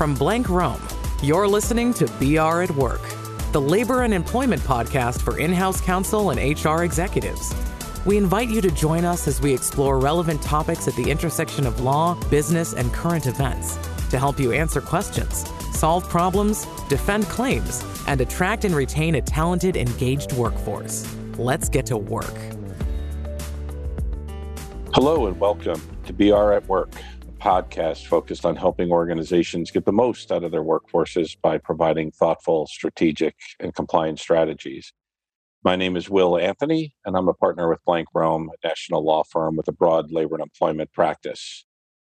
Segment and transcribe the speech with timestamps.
[0.00, 0.80] From Blank Rome,
[1.22, 3.02] you're listening to BR at Work,
[3.52, 7.54] the labor and employment podcast for in house counsel and HR executives.
[8.06, 11.82] We invite you to join us as we explore relevant topics at the intersection of
[11.82, 13.76] law, business, and current events
[14.08, 19.76] to help you answer questions, solve problems, defend claims, and attract and retain a talented,
[19.76, 21.14] engaged workforce.
[21.36, 22.38] Let's get to work.
[24.94, 26.90] Hello, and welcome to BR at Work,
[27.40, 32.66] podcast focused on helping organizations get the most out of their workforces by providing thoughtful,
[32.66, 34.92] strategic, and compliant strategies.
[35.64, 39.22] My name is Will Anthony, and I'm a partner with Blank Rome, a national law
[39.24, 41.64] firm with a broad labor and employment practice.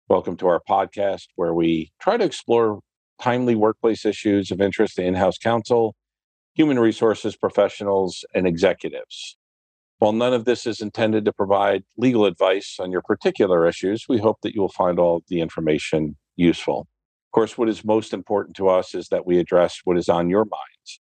[0.08, 2.80] Welcome to our podcast, where we try to explore
[3.20, 5.94] timely workplace issues of interest to in house counsel,
[6.54, 9.36] human resources professionals, and executives.
[10.00, 14.18] While none of this is intended to provide legal advice on your particular issues, we
[14.18, 16.88] hope that you will find all the information useful.
[17.28, 20.28] Of course, what is most important to us is that we address what is on
[20.28, 21.00] your minds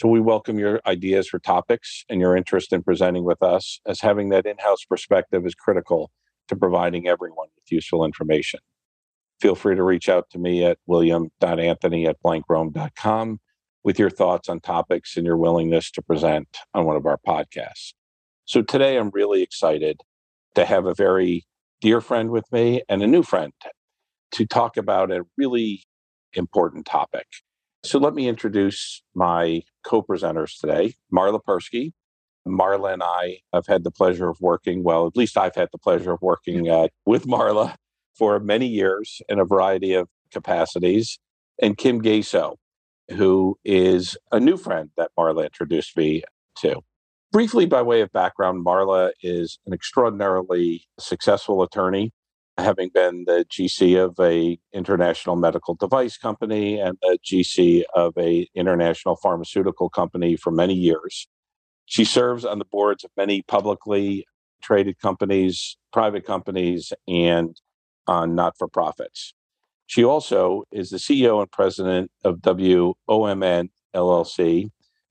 [0.00, 4.00] so we welcome your ideas for topics and your interest in presenting with us, as
[4.00, 6.10] having that in house perspective is critical
[6.48, 8.60] to providing everyone with useful information.
[9.42, 13.40] Feel free to reach out to me at william.anthony at blankrome.com
[13.84, 17.92] with your thoughts on topics and your willingness to present on one of our podcasts.
[18.50, 20.00] So today I'm really excited
[20.56, 21.46] to have a very
[21.80, 23.52] dear friend with me and a new friend
[24.32, 25.84] to talk about a really
[26.32, 27.28] important topic.
[27.84, 31.92] So let me introduce my co presenters today Marla Persky.
[32.44, 35.78] Marla and I have had the pleasure of working, well, at least I've had the
[35.78, 37.76] pleasure of working uh, with Marla
[38.18, 41.20] for many years in a variety of capacities.
[41.62, 42.56] And Kim Gacso,
[43.10, 46.24] who is a new friend that Marla introduced me
[46.62, 46.80] to.
[47.32, 52.12] Briefly, by way of background, Marla is an extraordinarily successful attorney
[52.58, 58.48] having been the GC of a international medical device company and the GC of a
[58.54, 61.28] international pharmaceutical company for many years.
[61.86, 64.26] She serves on the boards of many publicly
[64.60, 67.56] traded companies, private companies, and
[68.08, 69.34] on not-for-profits.
[69.86, 74.70] She also is the CEO and president of WOMN LLC,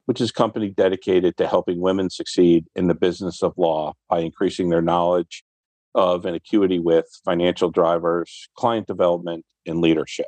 [0.10, 4.22] which is a company dedicated to helping women succeed in the business of law by
[4.22, 5.44] increasing their knowledge
[5.94, 10.26] of an acuity with financial drivers, client development, and leadership.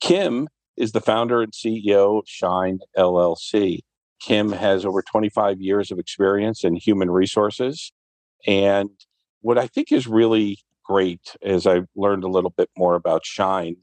[0.00, 0.48] Kim
[0.78, 3.80] is the founder and CEO of Shine LLC.
[4.18, 7.92] Kim has over 25 years of experience in human resources.
[8.46, 8.88] And
[9.42, 13.76] what I think is really great is I've learned a little bit more about Shine.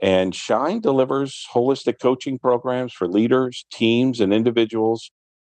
[0.00, 5.10] And Shine delivers holistic coaching programs for leaders, teams, and individuals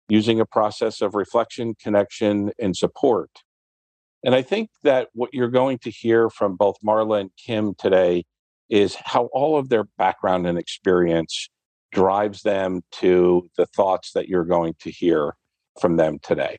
[0.10, 3.30] using a process of reflection, connection, and support
[4.24, 8.24] and I think that what you're going to hear from both Marla and Kim today
[8.70, 11.50] is how all of their background and experience
[11.92, 15.36] drives them to the thoughts that you're going to hear
[15.80, 16.58] from them today.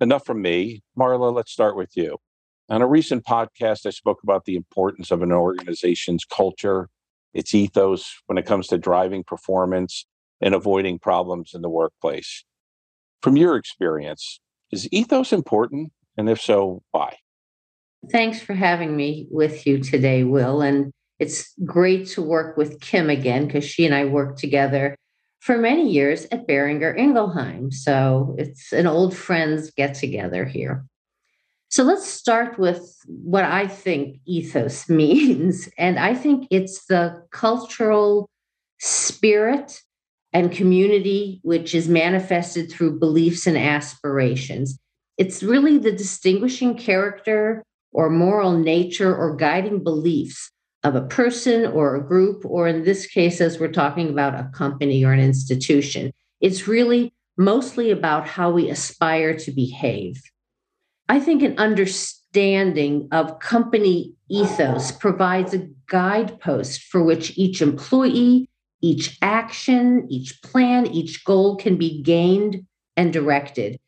[0.00, 0.82] Enough from me.
[0.96, 2.16] Marla, let's start with you.
[2.68, 6.88] On a recent podcast, I spoke about the importance of an organization's culture,
[7.34, 10.06] its ethos when it comes to driving performance
[10.40, 12.44] and avoiding problems in the workplace.
[13.22, 14.40] From your experience,
[14.72, 15.92] is ethos important?
[16.16, 17.16] And if so, why?
[18.10, 20.62] Thanks for having me with you today, Will.
[20.62, 24.96] And it's great to work with Kim again because she and I worked together
[25.40, 27.72] for many years at Boehringer Ingelheim.
[27.72, 30.84] So it's an old friends get together here.
[31.70, 35.68] So let's start with what I think ethos means.
[35.78, 38.28] And I think it's the cultural
[38.80, 39.80] spirit
[40.32, 44.78] and community which is manifested through beliefs and aspirations.
[45.16, 50.50] It's really the distinguishing character or moral nature or guiding beliefs
[50.82, 54.50] of a person or a group, or in this case, as we're talking about a
[54.54, 56.10] company or an institution.
[56.40, 60.22] It's really mostly about how we aspire to behave.
[61.10, 68.48] I think an understanding of company ethos provides a guidepost for which each employee,
[68.80, 72.64] each action, each plan, each goal can be gained
[72.96, 73.78] and directed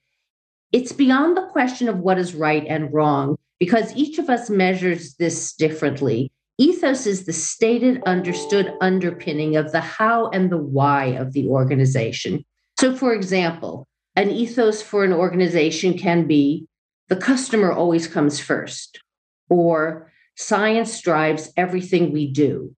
[0.73, 5.14] it's beyond the question of what is right and wrong because each of us measures
[5.17, 6.32] this differently.
[6.58, 12.44] Ethos is the stated, understood underpinning of the how and the why of the organization.
[12.81, 13.87] So, for example,
[14.17, 16.67] an ethos for an organization can be
[17.12, 19.03] the customer always comes first,
[19.50, 22.75] or science drives everything we do,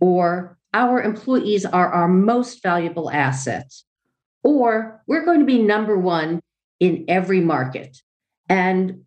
[0.00, 3.84] or our employees are our most valuable assets,
[4.42, 6.40] or we're going to be number one
[6.80, 7.98] in every market.
[8.48, 9.04] And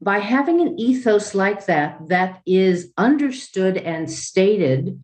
[0.00, 4.98] by having an ethos like that, that is understood and stated,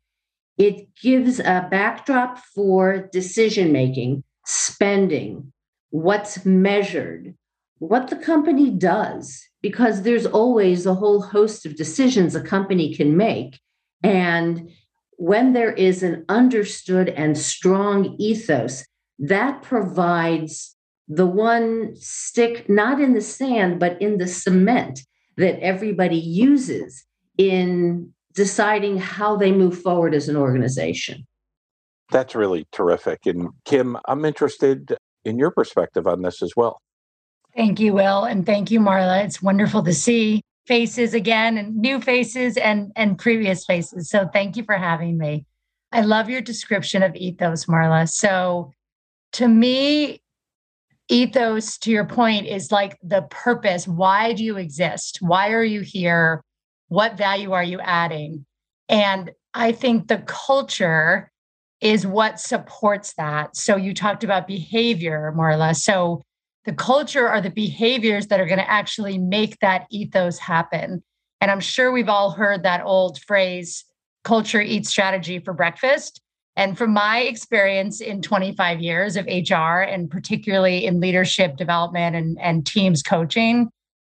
[0.56, 5.52] it gives a backdrop for decision making, spending,
[5.90, 7.34] what's measured,
[7.78, 13.16] what the company does, because there's always a whole host of decisions a company can
[13.16, 13.60] make.
[14.02, 14.70] And
[15.16, 18.84] when there is an understood and strong ethos,
[19.19, 20.76] that provides
[21.08, 25.00] the one stick, not in the sand, but in the cement
[25.36, 27.04] that everybody uses
[27.36, 31.26] in deciding how they move forward as an organization.
[32.10, 33.26] That's really terrific.
[33.26, 36.80] And Kim, I'm interested in your perspective on this as well.
[37.58, 38.22] Thank you, Will.
[38.22, 39.25] And thank you, Marla.
[39.25, 44.08] It's wonderful to see faces again and new faces and, and previous faces.
[44.08, 45.44] So thank you for having me.
[45.90, 48.08] I love your description of ethos, Marla.
[48.08, 48.70] So
[49.32, 50.22] to me,
[51.08, 53.88] ethos, to your point, is like the purpose.
[53.88, 55.19] Why do you exist?
[55.20, 56.40] Why are you here?
[56.87, 58.46] What value are you adding?
[58.88, 61.28] And I think the culture
[61.81, 63.56] is what supports that.
[63.56, 65.82] So you talked about behavior, less.
[65.82, 66.22] So
[66.68, 71.02] the culture are the behaviors that are going to actually make that ethos happen.
[71.40, 73.86] And I'm sure we've all heard that old phrase,
[74.22, 76.20] culture eats strategy for breakfast.
[76.56, 82.38] And from my experience in 25 years of HR and particularly in leadership development and,
[82.38, 83.70] and teams coaching,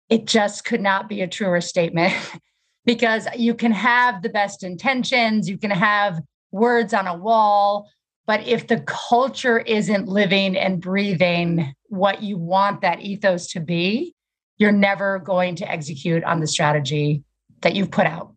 [0.08, 2.12] it just could not be a truer statement
[2.84, 6.20] because you can have the best intentions, you can have
[6.50, 7.88] words on a wall,
[8.26, 14.14] but if the culture isn't living and breathing what you want that ethos to be,
[14.58, 17.24] you're never going to execute on the strategy
[17.62, 18.34] that you've put out.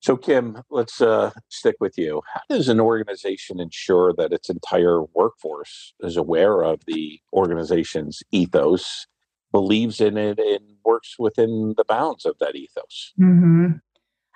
[0.00, 2.22] So, Kim, let's uh, stick with you.
[2.32, 9.06] How does an organization ensure that its entire workforce is aware of the organization's ethos,
[9.52, 13.12] believes in it, and works within the bounds of that ethos?
[13.20, 13.72] Mm-hmm.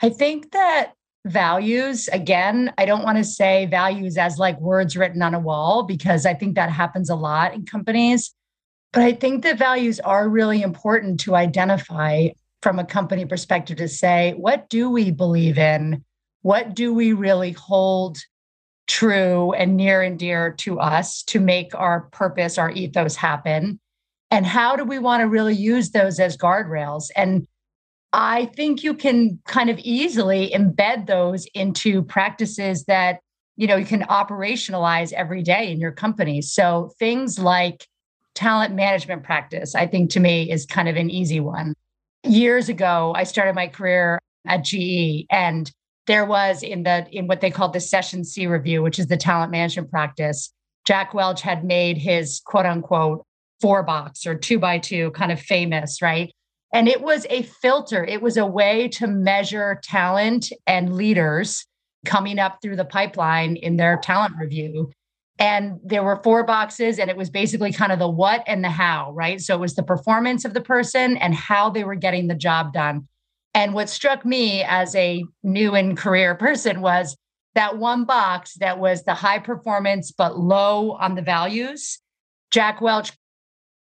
[0.02, 0.92] I think that
[1.24, 5.82] values, again, I don't want to say values as like words written on a wall
[5.82, 8.34] because I think that happens a lot in companies.
[8.92, 12.28] But I think that values are really important to identify
[12.62, 16.04] from a company perspective to say, what do we believe in?
[16.42, 18.18] What do we really hold
[18.86, 23.80] true and near and dear to us to make our purpose, our ethos happen?
[24.30, 27.10] And how do we want to really use those as guardrails?
[27.16, 27.46] And
[28.14, 33.20] I think you can kind of easily embed those into practices that
[33.56, 36.40] you know you can operationalize every day in your company.
[36.40, 37.86] So things like
[38.34, 41.74] talent management practice, I think to me is kind of an easy one
[42.24, 45.70] years ago, I started my career at GE and
[46.06, 49.16] there was in the in what they called the session C review, which is the
[49.16, 50.52] talent management practice.
[50.84, 53.24] Jack Welch had made his quote unquote
[53.60, 56.30] four box or two by two kind of famous, right?
[56.74, 58.04] And it was a filter.
[58.04, 61.64] It was a way to measure talent and leaders
[62.04, 64.90] coming up through the pipeline in their talent review.
[65.38, 68.70] And there were four boxes and it was basically kind of the what and the
[68.70, 69.40] how right?
[69.40, 72.72] So it was the performance of the person and how they were getting the job
[72.72, 73.06] done.
[73.54, 77.16] And what struck me as a new in career person was
[77.54, 82.00] that one box that was the high performance but low on the values
[82.50, 83.12] jack welch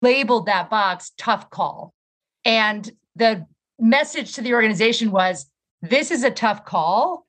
[0.02, 1.94] labeled that box tough call
[2.44, 3.46] and the
[3.78, 5.46] message to the organization was
[5.82, 7.26] this is a tough call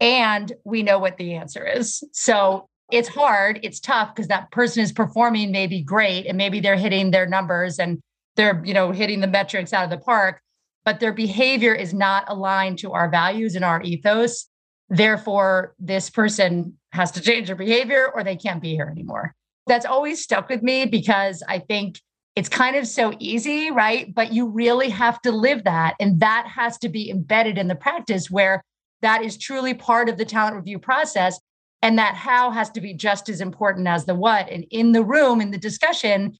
[0.00, 4.82] and we know what the answer is so it's hard, it's tough because that person
[4.82, 8.00] is performing maybe great and maybe they're hitting their numbers and
[8.36, 10.40] they're, you know, hitting the metrics out of the park,
[10.84, 14.46] but their behavior is not aligned to our values and our ethos.
[14.88, 19.34] Therefore, this person has to change their behavior or they can't be here anymore.
[19.66, 22.00] That's always stuck with me because I think
[22.36, 24.14] it's kind of so easy, right?
[24.14, 25.96] But you really have to live that.
[25.98, 28.62] And that has to be embedded in the practice where
[29.00, 31.40] that is truly part of the talent review process
[31.82, 35.04] and that how has to be just as important as the what and in the
[35.04, 36.36] room in the discussion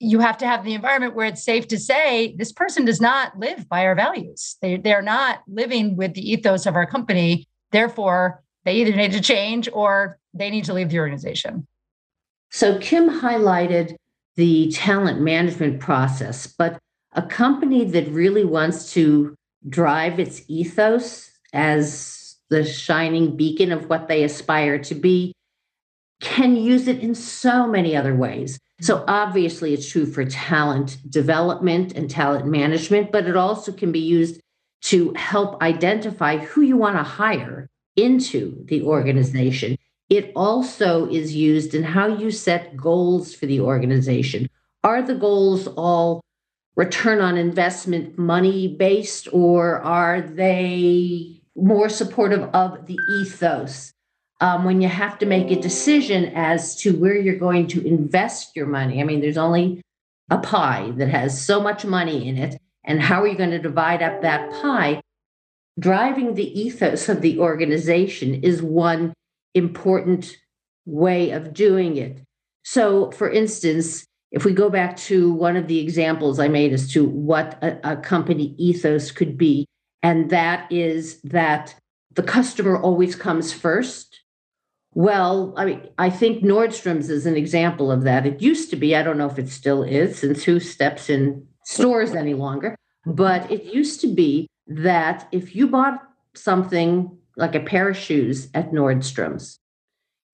[0.00, 3.38] you have to have the environment where it's safe to say this person does not
[3.38, 8.42] live by our values they, they're not living with the ethos of our company therefore
[8.64, 11.66] they either need to change or they need to leave the organization
[12.50, 13.94] so kim highlighted
[14.36, 16.78] the talent management process but
[17.12, 19.34] a company that really wants to
[19.68, 25.32] drive its ethos as the shining beacon of what they aspire to be,
[26.20, 28.58] can use it in so many other ways.
[28.80, 34.00] So, obviously, it's true for talent development and talent management, but it also can be
[34.00, 34.40] used
[34.82, 39.76] to help identify who you want to hire into the organization.
[40.16, 44.48] It also is used in how you set goals for the organization.
[44.82, 46.20] Are the goals all
[46.76, 53.92] return on investment money based, or are they more supportive of the ethos
[54.40, 58.54] um, when you have to make a decision as to where you're going to invest
[58.56, 59.00] your money.
[59.00, 59.80] I mean, there's only
[60.30, 62.60] a pie that has so much money in it.
[62.84, 65.00] And how are you going to divide up that pie?
[65.78, 69.14] Driving the ethos of the organization is one
[69.54, 70.36] important
[70.86, 72.20] way of doing it.
[72.64, 76.90] So, for instance, if we go back to one of the examples I made as
[76.92, 79.66] to what a, a company ethos could be,
[80.02, 81.74] and that is that
[82.12, 84.20] the customer always comes first.
[84.92, 88.26] Well, I mean, I think Nordstrom's is an example of that.
[88.26, 91.46] It used to be, I don't know if it still is, since who steps in
[91.64, 96.00] stores any longer, but it used to be that if you bought
[96.34, 99.58] something like a pair of shoes at Nordstrom's,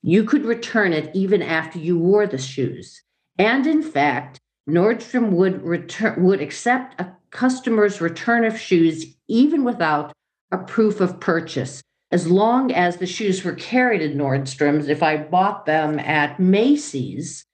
[0.02, 3.02] you could return it even after you wore the shoes.
[3.38, 4.38] And in fact,
[4.69, 10.12] Nordstrom would return would accept a customer's return of shoes even without
[10.50, 15.16] a proof of purchase as long as the shoes were carried at Nordstrom's, if I
[15.16, 17.45] bought them at Macy's,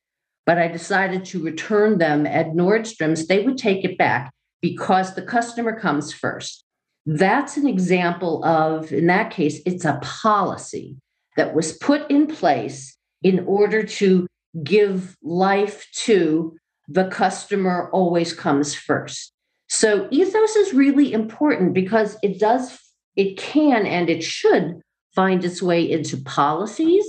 [0.47, 5.23] but I decided to return them at Nordstrom's, they would take it back because the
[5.23, 6.65] customer comes first.
[7.07, 10.97] That's an example of, in that case, it's a policy
[11.37, 14.27] that was put in place in order to
[14.65, 16.57] give life to
[16.89, 19.33] the customer always comes first.
[19.69, 22.79] So ethos is really important because it does
[23.17, 24.81] it can and it should
[25.15, 27.05] find its way into policies.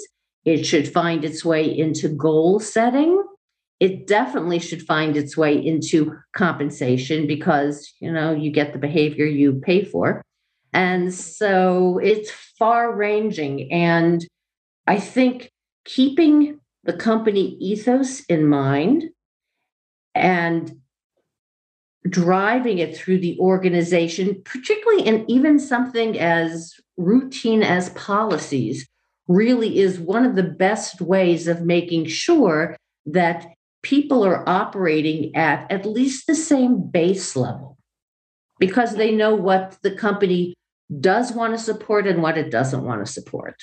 [0.45, 3.21] It should find its way into goal setting.
[3.79, 9.25] It definitely should find its way into compensation because, you know, you get the behavior
[9.25, 10.23] you pay for.
[10.73, 13.71] And so it's far ranging.
[13.71, 14.25] And
[14.87, 15.51] I think
[15.85, 19.05] keeping the company ethos in mind
[20.15, 20.79] and
[22.09, 28.87] driving it through the organization, particularly in even something as routine as policies,
[29.27, 33.45] really is one of the best ways of making sure that
[33.83, 37.77] people are operating at at least the same base level
[38.59, 40.55] because they know what the company
[40.99, 43.55] does want to support and what it doesn't want to support.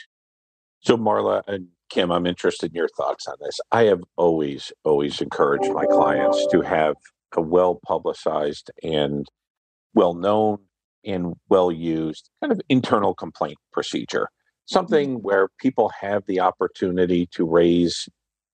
[0.80, 3.58] So, Marla and Kim, I'm interested in your thoughts on this.
[3.72, 6.96] I have always, always encouraged my clients to have
[7.36, 9.26] a well publicized and
[9.94, 10.58] well known
[11.04, 14.28] and well used kind of internal complaint procedure.
[14.66, 15.22] Something mm-hmm.
[15.22, 18.08] where people have the opportunity to raise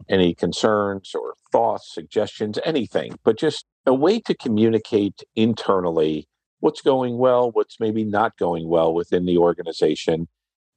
[0.08, 6.28] any concerns or thoughts, suggestions, anything, but just a way to communicate internally
[6.60, 10.28] what's going well, what's maybe not going well within the organization,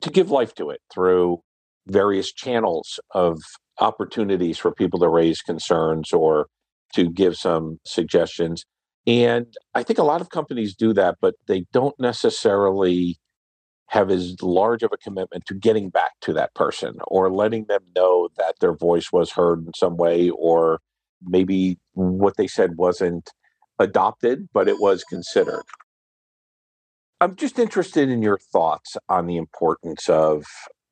[0.01, 1.41] to give life to it through
[1.87, 3.39] various channels of
[3.79, 6.47] opportunities for people to raise concerns or
[6.93, 8.65] to give some suggestions.
[9.05, 13.17] And I think a lot of companies do that, but they don't necessarily
[13.93, 17.83] have as large of a commitment to getting back to that person or letting them
[17.95, 20.79] know that their voice was heard in some way or
[21.21, 23.29] maybe what they said wasn't
[23.77, 25.61] adopted, but it was considered.
[27.21, 30.43] I'm just interested in your thoughts on the importance of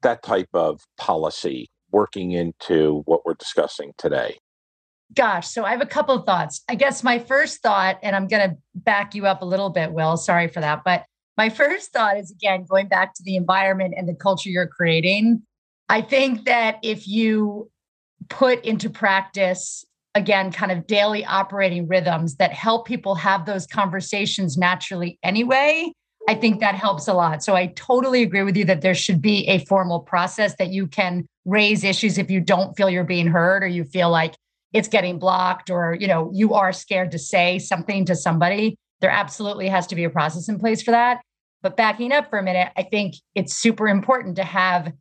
[0.03, 4.37] that type of policy working into what we're discussing today.
[5.15, 6.61] Gosh, so I have a couple of thoughts.
[6.69, 9.91] I guess my first thought, and I'm going to back you up a little bit,
[9.91, 10.83] Will, sorry for that.
[10.85, 11.05] But
[11.37, 15.41] my first thought is again, going back to the environment and the culture you're creating.
[15.89, 17.69] I think that if you
[18.29, 19.85] put into practice,
[20.15, 25.91] again, kind of daily operating rhythms that help people have those conversations naturally anyway,
[26.29, 27.43] I think that helps a lot.
[27.43, 30.87] So I totally agree with you that there should be a formal process that you
[30.87, 34.35] can raise issues if you don't feel you're being heard or you feel like
[34.73, 39.11] it's getting blocked or you know you are scared to say something to somebody there
[39.11, 41.21] absolutely has to be a process in place for that.
[41.61, 44.91] But backing up for a minute i think it's super important to have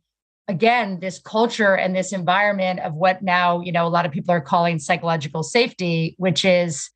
[0.47, 4.33] again this culture and this environment of what now you know a lot of people
[4.33, 6.89] are calling psychological safety which is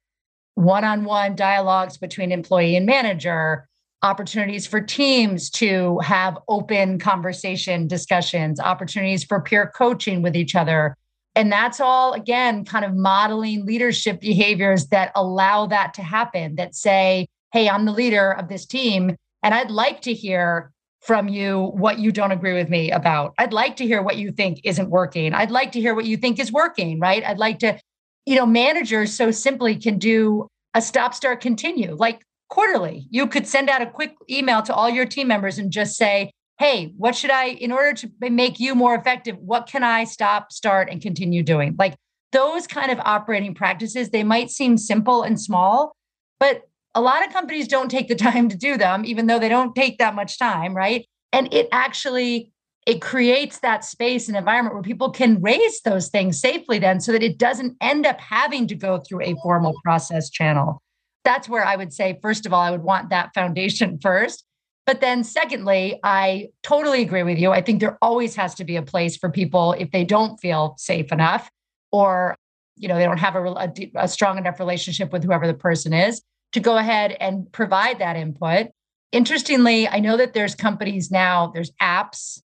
[0.55, 3.67] one-on-one dialogues between employee and manager
[4.03, 10.95] opportunities for teams to have open conversation discussions opportunities for peer coaching with each other
[11.35, 16.75] and that's all, again, kind of modeling leadership behaviors that allow that to happen, that
[16.75, 21.71] say, hey, I'm the leader of this team, and I'd like to hear from you
[21.75, 23.33] what you don't agree with me about.
[23.37, 25.33] I'd like to hear what you think isn't working.
[25.33, 27.23] I'd like to hear what you think is working, right?
[27.23, 27.79] I'd like to,
[28.25, 33.07] you know, managers so simply can do a stop, start, continue, like quarterly.
[33.11, 36.31] You could send out a quick email to all your team members and just say,
[36.57, 40.51] hey, what should I, in order to make you more effective, what can I stop,
[40.51, 41.75] start, and continue doing?
[41.77, 41.95] Like
[42.31, 45.95] those kind of operating practices, they might seem simple and small,
[46.39, 49.49] but a lot of companies don't take the time to do them, even though they
[49.49, 51.05] don't take that much time, right?
[51.33, 52.51] And it actually
[52.85, 57.11] it creates that space and environment where people can raise those things safely then so
[57.11, 60.81] that it doesn't end up having to go through a formal process channel.
[61.23, 64.45] That's where I would say, first of all, I would want that foundation first.
[64.85, 67.51] But then, secondly, I totally agree with you.
[67.51, 70.75] I think there always has to be a place for people if they don't feel
[70.77, 71.49] safe enough
[71.91, 72.35] or
[72.77, 75.93] you know they don't have a, a, a strong enough relationship with whoever the person
[75.93, 78.67] is to go ahead and provide that input.
[79.11, 82.41] Interestingly i know that there's companies now there's apps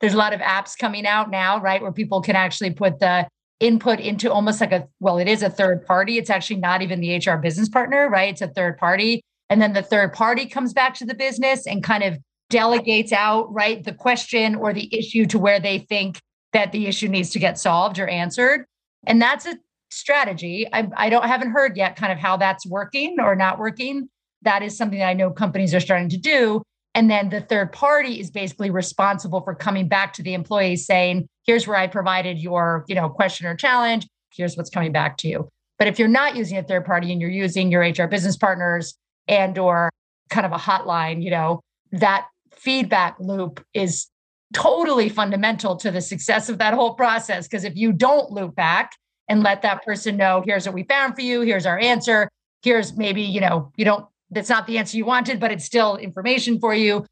[0.00, 3.26] there's a lot of apps coming out now right where people can actually put the
[3.60, 6.18] input into almost like a well it is a third party.
[6.18, 8.30] It's actually not even the hr business partner right?
[8.30, 9.22] It's a third party
[9.52, 12.18] and then the third party comes back to the business and kind of
[12.48, 16.18] delegates out right the question or the issue to where they think
[16.52, 18.64] that the issue needs to get solved or answered
[19.06, 19.56] and that's a
[19.90, 20.66] strategy.
[20.72, 24.08] I, I don't haven't heard yet kind of how that's working or not working.
[24.42, 26.62] That is something that I know companies are starting to do.
[26.94, 31.26] And then the third party is basically responsible for coming back to the employees saying,
[31.46, 34.06] here's where I provided your, you know, question or challenge.
[34.34, 35.48] Here's what's coming back to you.
[35.78, 38.94] But if you're not using a third party and you're using your HR business partners
[39.28, 39.90] and or
[40.30, 41.60] kind of a hotline, you know,
[41.92, 44.08] that feedback loop is
[44.52, 47.46] totally fundamental to the success of that whole process.
[47.48, 48.92] Because if you don't loop back
[49.28, 52.28] and let that person know, here's what we found for you, here's our answer,
[52.62, 55.96] here's maybe, you know, you don't, that's not the answer you wanted, but it's still
[55.96, 57.04] information for you.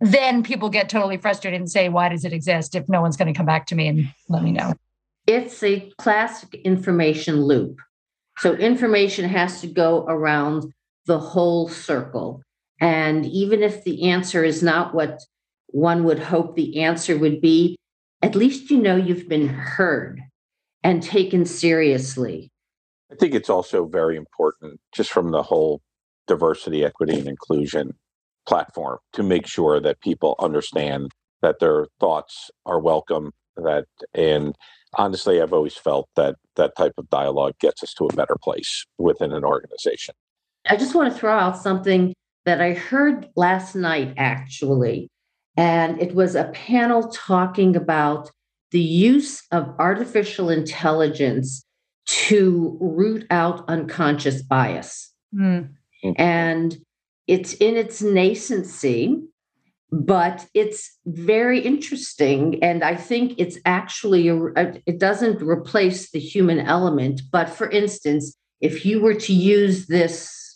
[0.00, 3.32] Then people get totally frustrated and say, why does it exist if no one's going
[3.32, 4.74] to come back to me and let me know?
[5.26, 7.80] It's a classic information loop.
[8.38, 10.72] So information has to go around
[11.08, 12.42] the whole circle.
[12.80, 15.18] And even if the answer is not what
[15.66, 17.76] one would hope the answer would be,
[18.22, 20.20] at least you know you've been heard
[20.84, 22.50] and taken seriously.
[23.10, 25.80] I think it's also very important, just from the whole
[26.26, 27.94] diversity, equity, and inclusion
[28.46, 31.10] platform, to make sure that people understand
[31.42, 33.32] that their thoughts are welcome.
[33.56, 34.54] That and
[34.94, 38.86] honestly, I've always felt that that type of dialogue gets us to a better place
[38.98, 40.14] within an organization.
[40.68, 45.10] I just want to throw out something that I heard last night, actually.
[45.56, 48.30] And it was a panel talking about
[48.70, 51.64] the use of artificial intelligence
[52.06, 55.12] to root out unconscious bias.
[55.34, 55.70] Mm.
[56.16, 56.78] And
[57.26, 59.22] it's in its nascency,
[59.90, 62.62] but it's very interesting.
[62.62, 67.22] And I think it's actually, a, it doesn't replace the human element.
[67.32, 70.47] But for instance, if you were to use this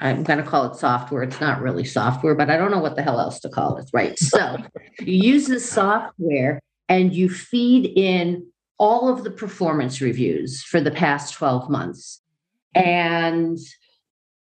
[0.00, 1.22] I'm going to call it software.
[1.22, 3.90] It's not really software, but I don't know what the hell else to call it.
[3.92, 4.18] Right.
[4.18, 4.56] So
[5.00, 8.46] you use this software and you feed in
[8.78, 12.22] all of the performance reviews for the past 12 months.
[12.74, 13.58] And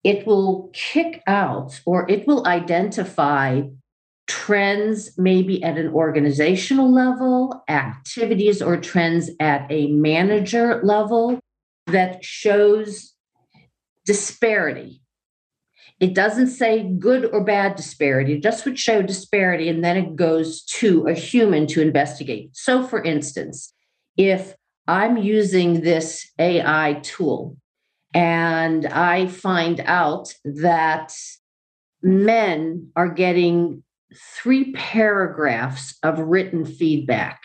[0.05, 3.63] it will kick out or it will identify
[4.27, 11.39] trends maybe at an organizational level, activities or trends at a manager level
[11.87, 13.13] that shows
[14.07, 15.02] disparity
[16.01, 20.17] it doesn't say good or bad disparity, it just would show disparity, and then it
[20.17, 22.51] goes to a human to investigate.
[22.55, 23.73] So, for instance,
[24.17, 24.55] if
[24.89, 27.57] I'm using this AI tool
[28.13, 31.15] and I find out that
[32.03, 33.83] men are getting
[34.15, 37.41] three paragraphs of written feedback,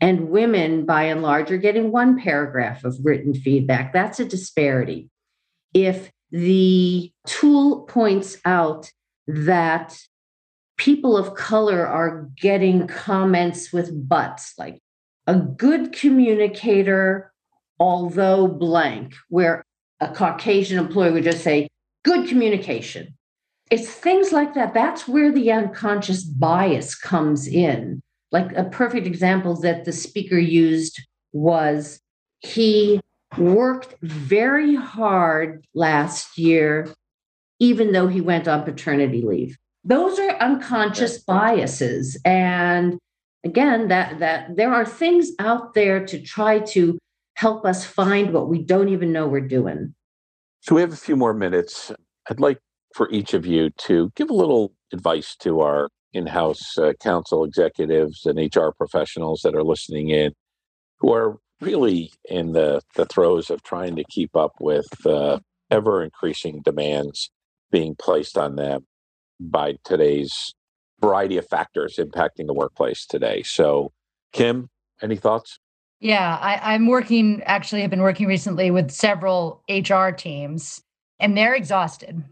[0.00, 3.92] and women, by and large, are getting one paragraph of written feedback.
[3.92, 5.08] That's a disparity.
[5.72, 8.90] If the tool points out
[9.26, 9.96] that
[10.78, 14.80] people of color are getting comments with buts, like
[15.26, 17.32] a good communicator,
[17.78, 19.62] although blank, where
[20.00, 21.68] a Caucasian employee would just say,
[22.02, 23.14] good communication.
[23.70, 24.74] It's things like that.
[24.74, 28.00] That's where the unconscious bias comes in.
[28.32, 31.00] Like a perfect example that the speaker used
[31.32, 32.00] was
[32.40, 33.00] he
[33.38, 36.88] worked very hard last year,
[37.58, 39.56] even though he went on paternity leave.
[39.84, 42.18] Those are unconscious biases.
[42.24, 42.98] And
[43.44, 46.98] again, that that there are things out there to try to
[47.34, 49.94] help us find what we don't even know we're doing.
[50.60, 51.90] So we have a few more minutes.
[52.30, 52.58] I'd like
[52.94, 58.26] for each of you to give a little advice to our in-house uh, counsel executives
[58.26, 60.32] and HR professionals that are listening in
[61.00, 65.38] who are really in the, the throes of trying to keep up with uh,
[65.70, 67.30] ever increasing demands
[67.70, 68.84] being placed on them
[69.40, 70.54] by today's
[71.00, 73.42] variety of factors impacting the workplace today.
[73.42, 73.92] So,
[74.32, 74.68] Kim,
[75.00, 75.58] any thoughts?
[76.00, 80.82] Yeah, I, I'm working, actually, have been working recently with several HR teams,
[81.20, 82.22] and they're exhausted.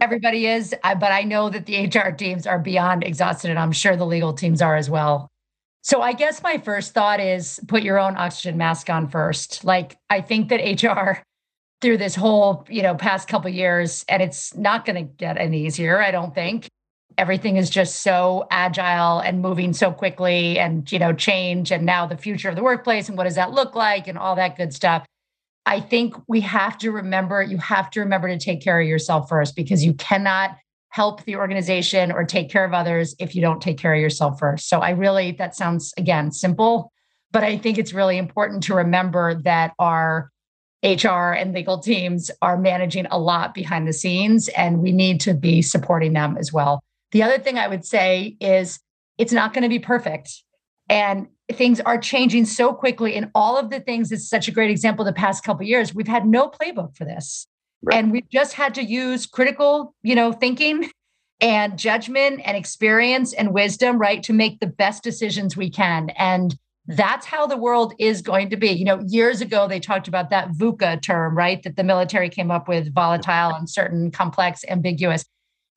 [0.00, 3.96] Everybody is, but I know that the HR teams are beyond exhausted, and I'm sure
[3.96, 5.31] the legal teams are as well.
[5.82, 9.64] So I guess my first thought is put your own oxygen mask on first.
[9.64, 11.22] Like I think that HR
[11.80, 15.66] through this whole, you know, past couple years and it's not going to get any
[15.66, 16.68] easier, I don't think.
[17.18, 22.06] Everything is just so agile and moving so quickly and, you know, change and now
[22.06, 24.72] the future of the workplace and what does that look like and all that good
[24.72, 25.04] stuff.
[25.66, 29.28] I think we have to remember, you have to remember to take care of yourself
[29.28, 30.56] first because you cannot
[30.92, 34.38] help the organization or take care of others if you don't take care of yourself
[34.38, 34.68] first.
[34.68, 36.92] So I really, that sounds again simple,
[37.30, 40.30] but I think it's really important to remember that our
[40.84, 45.32] HR and legal teams are managing a lot behind the scenes, and we need to
[45.32, 46.82] be supporting them as well.
[47.12, 48.78] The other thing I would say is
[49.16, 50.42] it's not going to be perfect.
[50.90, 53.14] And things are changing so quickly.
[53.14, 55.94] And all of the things is such a great example the past couple years.
[55.94, 57.46] We've had no playbook for this.
[57.82, 57.96] Right.
[57.96, 60.90] And we've just had to use critical, you know, thinking
[61.40, 66.10] and judgment and experience and wisdom, right, to make the best decisions we can.
[66.10, 68.70] And that's how the world is going to be.
[68.70, 72.50] You know, years ago, they talked about that VUCA term, right, that the military came
[72.50, 75.24] up with volatile, uncertain, complex, ambiguous.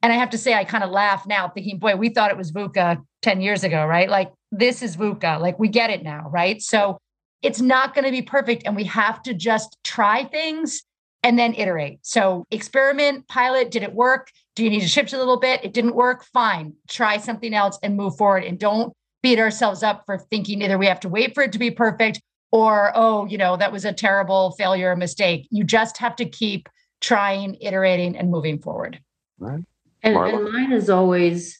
[0.01, 2.37] And I have to say, I kind of laugh now thinking, boy, we thought it
[2.37, 4.09] was VUCA 10 years ago, right?
[4.09, 5.39] Like, this is VUCA.
[5.39, 6.61] Like, we get it now, right?
[6.61, 6.99] So
[7.41, 8.63] it's not going to be perfect.
[8.65, 10.83] And we have to just try things
[11.25, 11.97] and then iterate.
[12.03, 14.29] So experiment, pilot, did it work?
[14.55, 15.65] Do you need to shift a little bit?
[15.65, 16.23] It didn't work.
[16.23, 16.75] Fine.
[16.87, 18.43] Try something else and move forward.
[18.43, 21.57] And don't beat ourselves up for thinking either we have to wait for it to
[21.57, 25.47] be perfect or, oh, you know, that was a terrible failure or mistake.
[25.49, 26.69] You just have to keep
[27.01, 28.99] trying, iterating, and moving forward.
[29.39, 29.63] Right.
[30.03, 31.59] And, and mine is always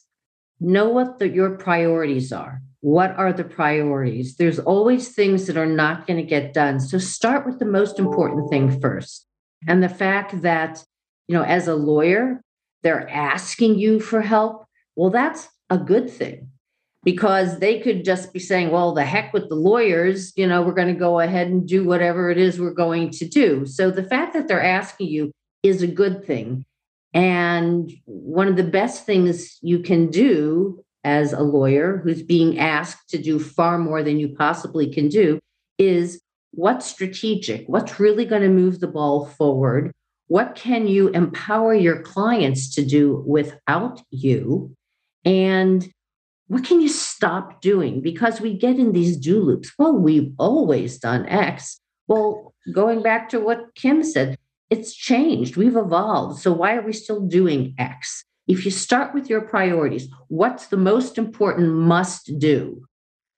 [0.60, 2.62] know what the, your priorities are.
[2.82, 4.36] What are the priorities?
[4.36, 6.78] There's always things that are not going to get done.
[6.78, 9.25] So start with the most important thing first.
[9.66, 10.84] And the fact that,
[11.28, 12.40] you know, as a lawyer,
[12.82, 16.48] they're asking you for help, well, that's a good thing
[17.04, 20.74] because they could just be saying, well, the heck with the lawyers, you know, we're
[20.74, 23.64] going to go ahead and do whatever it is we're going to do.
[23.64, 26.64] So the fact that they're asking you is a good thing.
[27.14, 33.08] And one of the best things you can do as a lawyer who's being asked
[33.10, 35.38] to do far more than you possibly can do
[35.78, 36.20] is
[36.56, 39.92] what's strategic, what's really going to move the ball forward,
[40.28, 44.74] what can you empower your clients to do without you,
[45.24, 45.88] and
[46.48, 48.00] what can you stop doing?
[48.00, 49.72] Because we get in these do loops.
[49.78, 51.80] Well, we've always done X.
[52.08, 54.38] Well, going back to what Kim said,
[54.70, 55.56] it's changed.
[55.56, 56.40] We've evolved.
[56.40, 58.24] So why are we still doing X?
[58.46, 62.86] If you start with your priorities, what's the most important must do?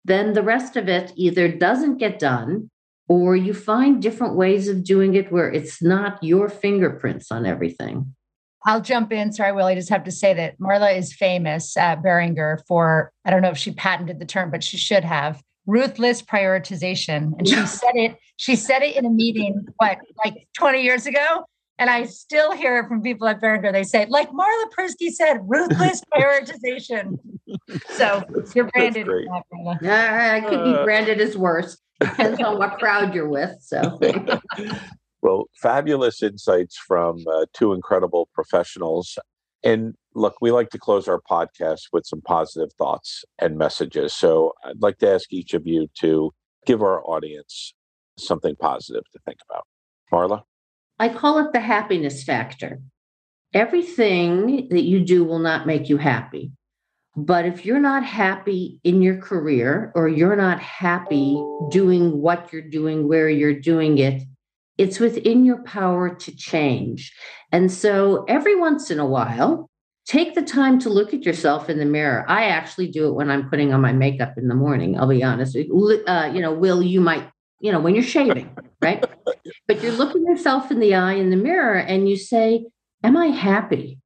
[0.04, 2.70] Then the rest of it either doesn't get done
[3.09, 8.14] or you find different ways of doing it where it's not your fingerprints on everything.
[8.66, 9.33] I'll jump in.
[9.33, 9.66] Sorry, Will.
[9.66, 13.40] I just have to say that Marla is famous uh, at Boehringer for, I don't
[13.40, 17.33] know if she patented the term, but she should have ruthless prioritization.
[17.38, 21.44] And she said it, she said it in a meeting, what, like 20 years ago?
[21.79, 23.73] And I still hear it from people at Boehringer.
[23.73, 27.18] They say, like Marla Persky said, ruthless prioritization.
[27.90, 28.22] So
[28.54, 29.08] you're branded.
[29.80, 30.84] That, I could be uh.
[30.84, 31.78] branded as worse.
[32.00, 33.56] Depends on what crowd you're with.
[33.61, 33.98] So.
[35.22, 39.18] well, fabulous insights from uh, two incredible professionals.
[39.64, 44.14] And look, we like to close our podcast with some positive thoughts and messages.
[44.14, 46.32] So I'd like to ask each of you to
[46.66, 47.74] give our audience
[48.18, 49.66] something positive to think about.
[50.12, 50.42] Marla?
[50.98, 52.80] I call it the happiness factor.
[53.54, 56.52] Everything that you do will not make you happy.
[57.18, 62.62] But if you're not happy in your career or you're not happy doing what you're
[62.62, 64.22] doing, where you're doing it,
[64.76, 67.12] it's within your power to change.
[67.50, 69.68] And so every once in a while,
[70.07, 72.24] take the time to look at yourself in the mirror.
[72.28, 74.96] I actually do it when I'm putting on my makeup in the morning.
[74.96, 75.57] I'll be honest.
[75.57, 77.28] Uh, you know, Will, you might,
[77.61, 79.04] you know, when you're shaving, right?
[79.66, 82.64] but you're looking yourself in the eye in the mirror and you say,
[83.02, 83.98] Am I happy?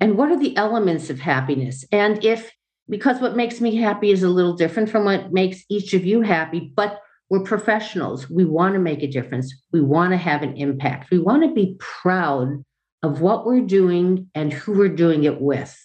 [0.00, 1.84] And what are the elements of happiness?
[1.92, 2.50] And if
[2.88, 6.20] because what makes me happy is a little different from what makes each of you
[6.20, 8.28] happy but we're professionals.
[8.28, 9.54] We want to make a difference.
[9.72, 11.10] We want to have an impact.
[11.10, 12.62] We want to be proud
[13.02, 15.76] of what we're doing and who we're doing it with.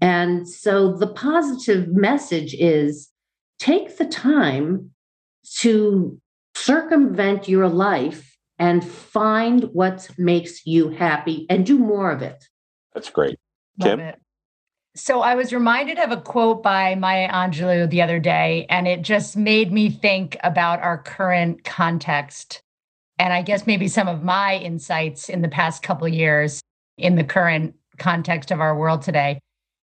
[0.00, 3.10] And so the positive message is
[3.58, 4.90] take the time
[5.58, 6.18] to
[6.54, 12.44] circumvent your life and find what makes you happy and do more of it
[12.92, 13.38] that's great.
[13.80, 14.12] Kim?
[14.96, 19.02] So I was reminded of a quote by Maya Angelou the other day, and it
[19.02, 22.60] just made me think about our current context.
[23.18, 26.60] And I guess maybe some of my insights in the past couple years
[26.98, 29.40] in the current context of our world today.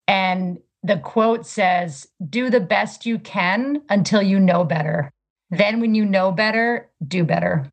[0.06, 5.10] And the quote says, do the best you can until you know better.
[5.50, 7.68] Then, when you know better, do better.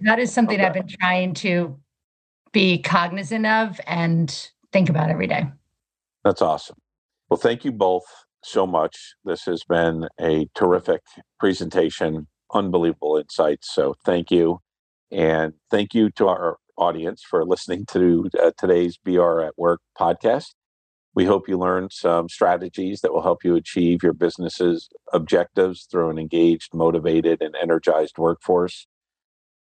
[0.00, 0.66] That is something okay.
[0.66, 1.78] I've been trying to
[2.52, 5.46] be cognizant of and think about every day.
[6.24, 6.76] That's awesome.
[7.30, 8.02] Well, thank you both
[8.42, 9.14] so much.
[9.24, 11.00] This has been a terrific
[11.38, 13.72] presentation, unbelievable insights.
[13.72, 14.58] So, thank you.
[15.12, 20.54] And thank you to our audience for listening to uh, today's BR at Work podcast.
[21.14, 26.10] We hope you learned some strategies that will help you achieve your business's objectives through
[26.10, 28.88] an engaged, motivated, and energized workforce.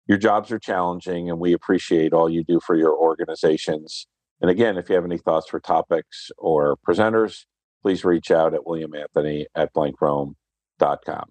[0.08, 4.08] Your jobs are challenging, and we appreciate all you do for your organizations.
[4.42, 7.46] And again, if you have any thoughts for topics or presenters,
[7.82, 11.26] please reach out at William Anthony at blankrome.com.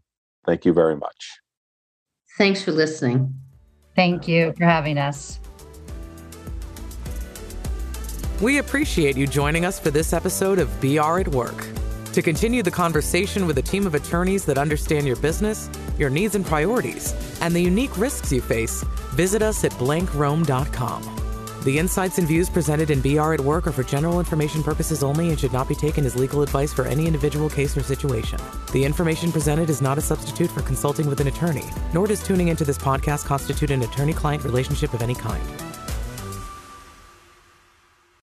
[0.46, 1.40] Thank you very much.
[2.38, 3.34] Thanks for listening.
[3.96, 5.40] Thank you for having us.
[8.40, 11.66] We appreciate you joining us for this episode of BR at Work.
[12.14, 15.68] To continue the conversation with a team of attorneys that understand your business,
[15.98, 21.19] your needs and priorities, and the unique risks you face, visit us at blankrome.com.
[21.62, 25.28] The insights and views presented in BR at Work are for general information purposes only
[25.28, 28.40] and should not be taken as legal advice for any individual case or situation.
[28.72, 32.48] The information presented is not a substitute for consulting with an attorney, nor does tuning
[32.48, 35.69] into this podcast constitute an attorney client relationship of any kind.